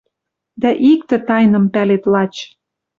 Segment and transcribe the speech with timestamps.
[0.61, 2.33] Дӓ иктӹ тайным пӓлет лач».